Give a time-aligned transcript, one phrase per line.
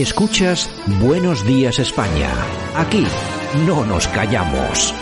[0.00, 2.30] Escuchas Buenos Días España.
[2.74, 3.06] Aquí
[3.66, 4.94] no nos callamos.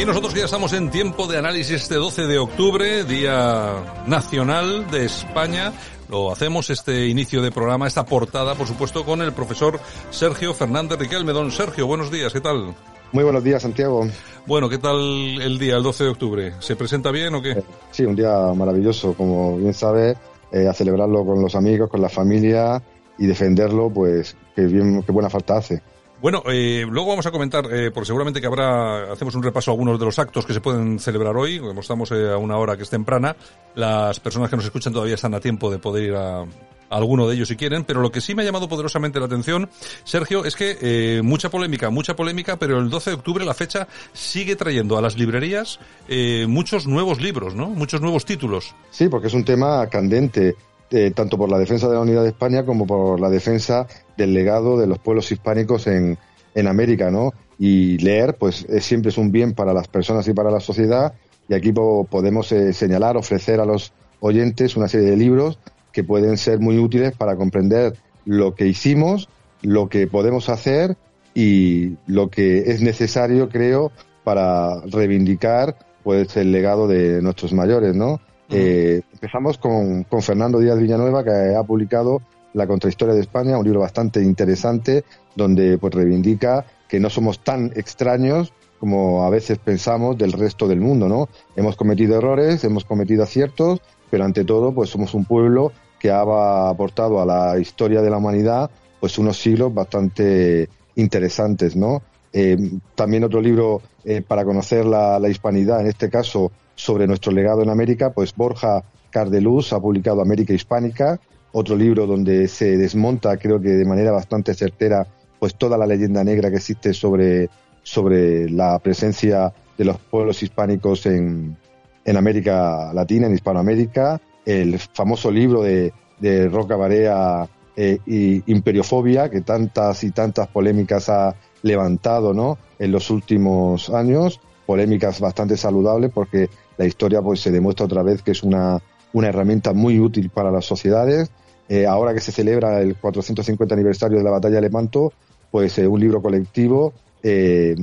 [0.00, 5.04] Y nosotros ya estamos en tiempo de análisis este 12 de octubre, Día Nacional de
[5.04, 5.74] España.
[6.10, 9.78] Lo hacemos este inicio de programa, esta portada, por supuesto, con el profesor
[10.10, 11.32] Sergio Fernández Riquelme.
[11.32, 12.74] Don Sergio, buenos días, ¿qué tal?
[13.12, 14.08] Muy buenos días, Santiago.
[14.44, 14.96] Bueno, ¿qué tal
[15.40, 16.54] el día, el 12 de octubre?
[16.58, 17.52] ¿Se presenta bien o qué?
[17.52, 20.16] Eh, sí, un día maravilloso, como bien sabes,
[20.50, 22.82] eh, a celebrarlo con los amigos, con la familia
[23.16, 25.80] y defenderlo, pues, qué bien, qué buena falta hace.
[26.20, 29.72] Bueno, eh, luego vamos a comentar, eh, porque seguramente que habrá, hacemos un repaso a
[29.72, 32.76] algunos de los actos que se pueden celebrar hoy, como estamos eh, a una hora
[32.76, 33.34] que es temprana,
[33.74, 36.44] las personas que nos escuchan todavía están a tiempo de poder ir a,
[36.90, 39.70] alguno de ellos si quieren, pero lo que sí me ha llamado poderosamente la atención,
[40.04, 43.88] Sergio, es que eh, mucha polémica, mucha polémica, pero el 12 de octubre la fecha
[44.12, 45.78] sigue trayendo a las librerías
[46.08, 47.68] eh, muchos nuevos libros, ¿no?
[47.68, 48.74] Muchos nuevos títulos.
[48.90, 50.56] Sí, porque es un tema candente,
[50.90, 54.34] eh, tanto por la defensa de la unidad de España como por la defensa del
[54.34, 56.18] legado de los pueblos hispánicos en,
[56.54, 57.32] en América, ¿no?
[57.58, 61.14] Y leer, pues es, siempre es un bien para las personas y para la sociedad,
[61.48, 65.58] y aquí po- podemos eh, señalar, ofrecer a los oyentes una serie de libros
[65.92, 67.94] que pueden ser muy útiles para comprender
[68.24, 69.28] lo que hicimos,
[69.62, 70.96] lo que podemos hacer
[71.34, 73.92] y lo que es necesario, creo,
[74.24, 78.20] para reivindicar pues el legado de nuestros mayores, ¿no?
[78.50, 82.20] Eh, empezamos con, con Fernando Díaz Villanueva, que ha publicado
[82.52, 85.04] La Contrahistoria de España, un libro bastante interesante,
[85.36, 90.80] donde pues reivindica que no somos tan extraños como a veces pensamos del resto del
[90.80, 91.28] mundo, ¿no?
[91.54, 96.22] Hemos cometido errores, hemos cometido aciertos, pero ante todo, pues somos un pueblo que ha
[96.68, 102.02] aportado a la historia de la humanidad pues unos siglos bastante interesantes, ¿no?
[102.32, 102.56] Eh,
[102.94, 107.62] también otro libro eh, para conocer la, la, hispanidad, en este caso sobre nuestro legado
[107.62, 111.20] en América, pues Borja Cardeluz ha publicado América Hispánica,
[111.52, 115.06] otro libro donde se desmonta, creo que de manera bastante certera,
[115.38, 117.50] pues toda la leyenda negra que existe sobre,
[117.82, 121.56] sobre la presencia de los pueblos hispánicos en,
[122.04, 127.46] en América Latina, en Hispanoamérica, el famoso libro de, de Roca Barea
[127.76, 132.56] eh, y Imperiofobia, que tantas y tantas polémicas ha levantado ¿no?
[132.78, 136.48] en los últimos años, polémicas bastante saludables porque
[136.78, 138.80] la historia pues se demuestra otra vez que es una,
[139.12, 141.32] una herramienta muy útil para las sociedades.
[141.68, 145.12] Eh, ahora que se celebra el 450 aniversario de la batalla de Lepanto,
[145.50, 147.74] pues eh, un libro colectivo eh,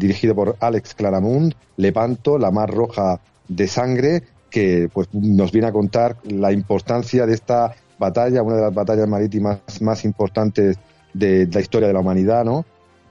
[0.00, 5.72] dirigido por Alex Claramund, Lepanto, la mar roja de sangre, que pues nos viene a
[5.72, 10.78] contar la importancia de esta batalla, una de las batallas marítimas más importantes
[11.12, 12.64] de, de la historia de la humanidad, ¿no?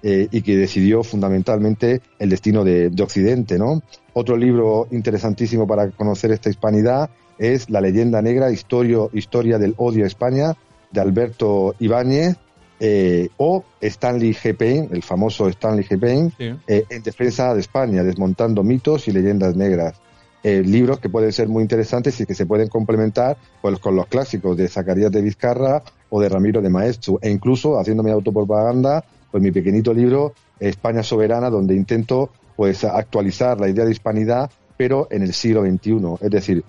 [0.06, 3.82] Eh, y que decidió fundamentalmente el destino de, de, Occidente, ¿no?
[4.12, 10.04] Otro libro interesantísimo para conocer esta hispanidad es La leyenda negra, historia, historia del odio
[10.04, 10.58] a España,
[10.92, 12.36] de Alberto Ibáñez,
[12.86, 14.58] eh, o Stanley G.
[14.58, 15.98] Payne, el famoso Stanley G.
[16.00, 16.54] Payne, sí.
[16.68, 20.02] eh, en defensa de España, desmontando mitos y leyendas negras.
[20.44, 24.08] Eh, libros que pueden ser muy interesantes y que se pueden complementar pues, con los
[24.08, 29.42] clásicos de Zacarías de Vizcarra o de Ramiro de Maestro, e incluso haciéndome autopropaganda, pues
[29.42, 35.24] mi pequeñito libro España Soberana, donde intento pues actualizar la idea de hispanidad, pero en
[35.24, 36.64] el siglo XXI, es decir,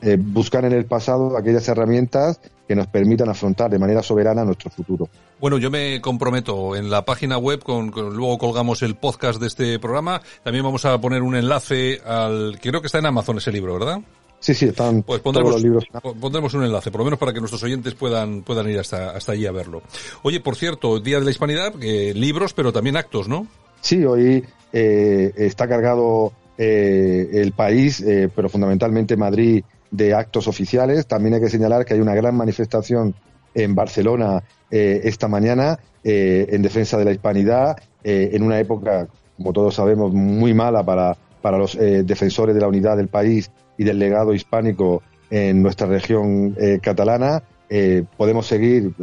[0.00, 4.70] eh, buscar en el pasado aquellas herramientas que nos permitan afrontar de manera soberana nuestro
[4.70, 5.08] futuro.
[5.40, 9.48] Bueno, yo me comprometo en la página web, con, con, luego colgamos el podcast de
[9.48, 13.50] este programa, también vamos a poner un enlace al, creo que está en Amazon ese
[13.50, 13.98] libro, ¿verdad?
[14.44, 16.16] Sí, sí, están pues pondremos, todos los libros.
[16.20, 19.32] Pondremos un enlace, por lo menos para que nuestros oyentes puedan, puedan ir hasta, hasta
[19.32, 19.80] allí a verlo.
[20.22, 23.46] Oye, por cierto, Día de la Hispanidad, eh, libros, pero también actos, ¿no?
[23.80, 31.06] Sí, hoy eh, está cargado eh, el país, eh, pero fundamentalmente Madrid, de actos oficiales.
[31.06, 33.14] También hay que señalar que hay una gran manifestación
[33.54, 39.08] en Barcelona esta mañana eh, en defensa de la hispanidad, en una época,
[39.38, 43.50] como todos sabemos, muy mala para, para los eh, defensores de la unidad del país
[43.76, 47.42] y del legado hispánico en nuestra región eh, catalana.
[47.68, 48.94] Eh, podemos seguir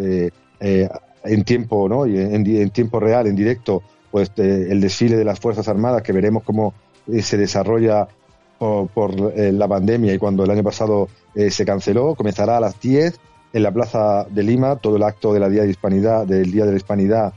[0.59, 2.07] en tiempo, ¿no?
[2.07, 6.41] Y en, tiempo real, en directo, pues el desfile de las Fuerzas Armadas, que veremos
[6.41, 6.73] cómo
[7.21, 8.07] se desarrolla
[8.57, 12.15] por, por la pandemia y cuando el año pasado se canceló.
[12.15, 13.19] Comenzará a las 10
[13.53, 16.65] en la Plaza de Lima todo el acto de la Día de Hispanidad, del Día
[16.65, 17.33] de la Hispanidad,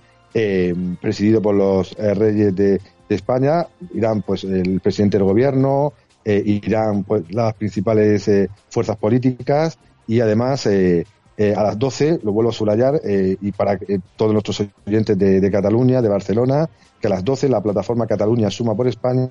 [1.03, 3.67] presidido por los reyes de, de, España.
[3.93, 5.93] Irán pues el presidente del gobierno,
[6.25, 8.31] irán pues las principales
[8.71, 13.79] fuerzas políticas y además a las 12, lo vuelvo a subrayar, y para
[14.17, 16.69] todos nuestros oyentes de, de, Cataluña, de Barcelona,
[17.01, 19.29] que a las 12 la plataforma Cataluña Suma por España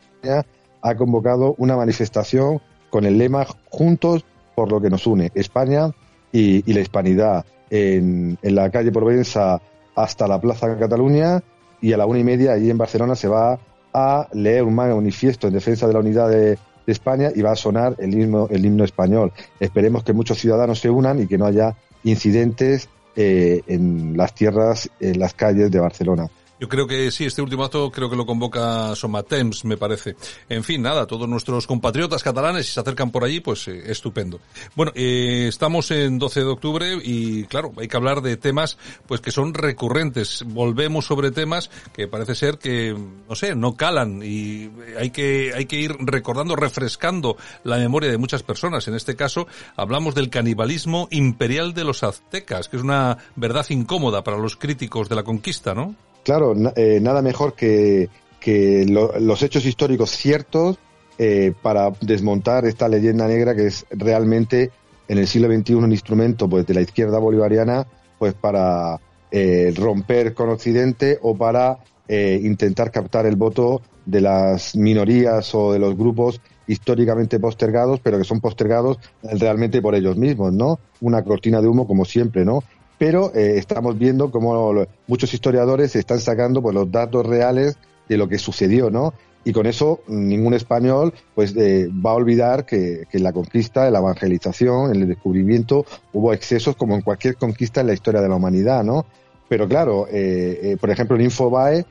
[0.82, 4.24] ha convocado una manifestación con el lema Juntos
[4.56, 5.92] por lo que nos une, España
[6.32, 9.62] y, la hispanidad, en, la calle Provenza
[9.96, 11.42] hasta la Plaza Cataluña
[11.84, 13.60] y a la una y media allí en Barcelona se va
[13.94, 17.96] a leer un manifiesto en defensa de la unidad de, España y va a sonar
[17.98, 19.32] el himno, el himno español.
[19.58, 24.90] Esperemos que muchos ciudadanos se unan y que no haya incidentes eh, en las tierras,
[25.00, 26.30] en las calles de Barcelona.
[26.64, 30.16] Yo creo que sí, este último acto creo que lo convoca Somatems, me parece.
[30.48, 34.40] En fin, nada, todos nuestros compatriotas catalanes, si se acercan por allí, pues eh, estupendo.
[34.74, 39.20] Bueno, eh, estamos en 12 de octubre y claro, hay que hablar de temas pues
[39.20, 40.46] que son recurrentes.
[40.48, 45.66] Volvemos sobre temas que parece ser que, no sé, no calan y hay que, hay
[45.66, 48.88] que ir recordando, refrescando la memoria de muchas personas.
[48.88, 54.24] En este caso, hablamos del canibalismo imperial de los aztecas, que es una verdad incómoda
[54.24, 55.94] para los críticos de la conquista, ¿no?
[56.24, 58.10] Claro, eh, nada mejor que,
[58.40, 60.78] que los hechos históricos ciertos
[61.18, 64.72] eh, para desmontar esta leyenda negra que es realmente
[65.08, 67.86] en el siglo XXI un instrumento pues de la izquierda bolivariana
[68.18, 69.00] pues para
[69.32, 75.80] eh, romper con Occidente o para intentar captar el voto de las minorías o de
[75.80, 80.80] los grupos históricamente postergados, pero que son postergados realmente por ellos mismos, ¿no?
[81.02, 82.62] Una cortina de humo como siempre, ¿no?
[82.98, 88.28] Pero eh, estamos viendo cómo muchos historiadores están sacando pues, los datos reales de lo
[88.28, 89.14] que sucedió, ¿no?
[89.46, 93.94] Y con eso ningún español pues eh, va a olvidar que, en la conquista, en
[93.94, 98.30] la evangelización, en el descubrimiento hubo excesos como en cualquier conquista en la historia de
[98.30, 99.06] la humanidad, ¿no?
[99.50, 101.86] Pero claro, eh, por ejemplo en Infobae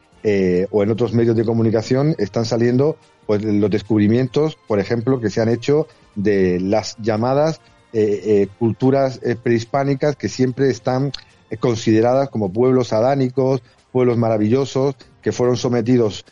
[0.70, 2.96] o en otros medios de comunicación están saliendo
[3.26, 7.60] pues los descubrimientos, por ejemplo, que se han hecho de las llamadas
[7.94, 11.12] eh, eh, culturas eh, prehispánicas que siempre están
[11.60, 13.62] consideradas como pueblos adánicos,
[13.92, 16.24] pueblos maravillosos, que fueron sometidos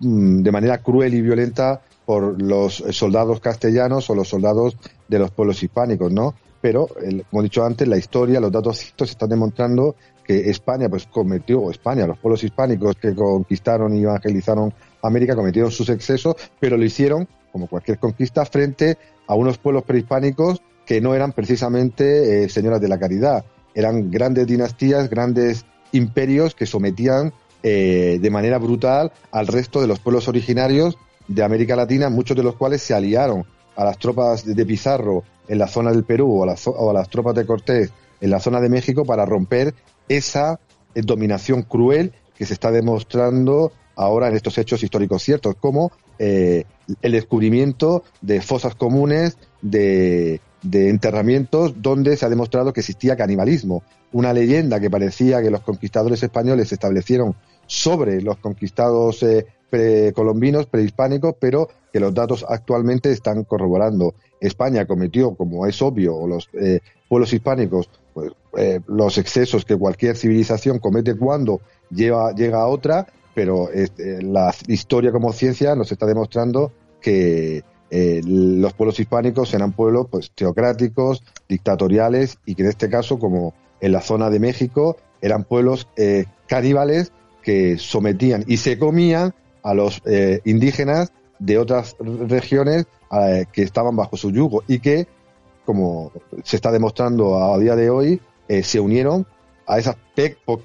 [0.00, 4.76] mm, de manera cruel y violenta por los soldados castellanos o los soldados
[5.08, 6.34] de los pueblos hispánicos, ¿no?
[6.60, 6.88] Pero,
[7.30, 11.70] como he dicho antes, la historia, los datos ciertos están demostrando que España, pues cometió,
[11.70, 17.26] España, los pueblos hispánicos que conquistaron y evangelizaron América cometieron sus excesos, pero lo hicieron,
[17.52, 22.88] como cualquier conquista, frente a unos pueblos prehispánicos que no eran precisamente eh, señoras de
[22.88, 23.44] la caridad,
[23.74, 30.00] eran grandes dinastías, grandes imperios que sometían eh, de manera brutal al resto de los
[30.00, 30.96] pueblos originarios
[31.26, 33.44] de América Latina, muchos de los cuales se aliaron
[33.76, 37.44] a las tropas de Pizarro en la zona del Perú o a, las tropas de
[37.44, 37.92] Cortés
[38.22, 39.74] en la zona de México para romper
[40.08, 40.58] esa
[40.94, 47.12] eh, dominación cruel que se está demostrando ahora en estos hechos históricos ciertos, como el
[47.12, 53.82] descubrimiento de fosas comunes, de, de enterramientos donde se ha demostrado que existía canibalismo.
[54.12, 57.34] Una leyenda que parecía que los conquistadores españoles se establecieron
[57.66, 64.14] sobre los conquistados eh, precolombinos, prehispánicos, pero que los datos actualmente están corroborando.
[64.40, 70.16] España cometió, como es obvio, los eh, pueblos hispánicos, pues, eh, los excesos que cualquier
[70.16, 76.72] civilización comete cuando lleva, llega a otra, pero la historia como ciencia nos está demostrando
[77.00, 83.18] que eh, los pueblos hispánicos eran pueblos pues teocráticos, dictatoriales y que en este caso,
[83.18, 87.12] como en la zona de México, eran pueblos eh, caníbales
[87.42, 92.86] que sometían y se comían a los eh, indígenas de otras regiones
[93.52, 95.06] que estaban bajo su yugo y que,
[95.64, 98.20] como se está demostrando a día de hoy,
[98.62, 99.26] se unieron
[99.66, 99.96] a esas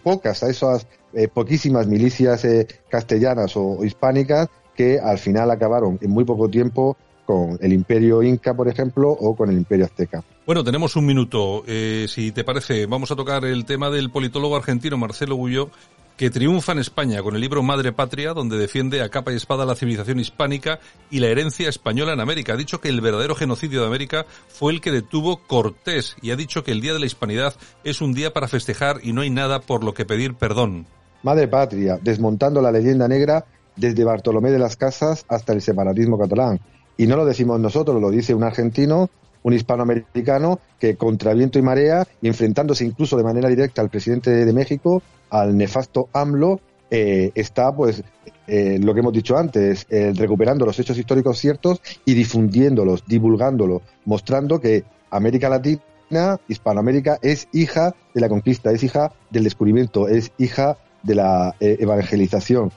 [0.04, 0.88] pocas, a esas
[1.34, 2.46] poquísimas milicias
[2.90, 8.54] castellanas o hispánicas que al final acabaron en muy poco tiempo con el imperio inca,
[8.54, 10.24] por ejemplo, o con el imperio azteca.
[10.46, 11.64] Bueno, tenemos un minuto.
[11.68, 15.70] Eh, si te parece, vamos a tocar el tema del politólogo argentino Marcelo Gulló,
[16.18, 19.66] que triunfa en España con el libro Madre Patria, donde defiende a capa y espada
[19.66, 22.54] la civilización hispánica y la herencia española en América.
[22.54, 26.36] Ha dicho que el verdadero genocidio de América fue el que detuvo Cortés y ha
[26.36, 29.30] dicho que el Día de la Hispanidad es un día para festejar y no hay
[29.30, 30.86] nada por lo que pedir perdón.
[31.24, 36.60] Madre Patria, desmontando la leyenda negra desde Bartolomé de las Casas hasta el separatismo catalán
[36.98, 39.10] y no lo decimos nosotros, lo dice un argentino,
[39.44, 44.54] un hispanoamericano, que contra viento y marea, enfrentándose incluso de manera directa al presidente de
[44.54, 46.60] México, al nefasto AMLO,
[46.90, 48.04] eh, está, pues,
[48.48, 53.82] eh, lo que hemos dicho antes, eh, recuperando los hechos históricos ciertos y difundiéndolos, divulgándolos,
[54.06, 60.32] mostrando que América Latina, Hispanoamérica, es hija de la conquista, es hija del descubrimiento, es
[60.38, 62.72] hija de la evangelización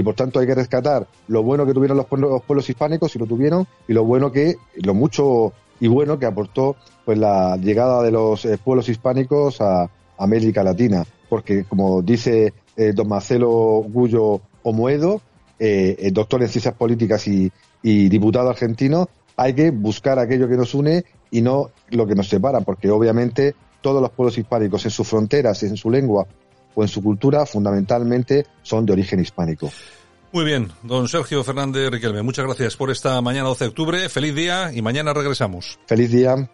[0.00, 3.26] y por tanto hay que rescatar lo bueno que tuvieron los pueblos, hispánicos, y lo
[3.26, 8.10] tuvieron, y lo bueno que, lo mucho y bueno que aportó pues la llegada de
[8.10, 15.20] los eh, pueblos hispánicos a América Latina, porque como dice eh, don Marcelo Gullo Omoedo,
[15.58, 17.52] eh, doctor en ciencias políticas y,
[17.82, 22.26] y diputado argentino, hay que buscar aquello que nos une y no lo que nos
[22.26, 26.26] separa, porque obviamente todos los pueblos hispánicos en sus fronteras, en su lengua
[26.74, 29.70] o en su cultura, fundamentalmente son de origen hispánico.
[30.32, 34.08] Muy bien, don Sergio Fernández Riquelme, muchas gracias por esta mañana 12 de octubre.
[34.08, 35.78] Feliz día y mañana regresamos.
[35.86, 36.48] Feliz día.